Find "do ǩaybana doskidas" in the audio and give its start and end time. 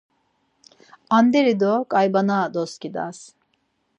1.61-3.19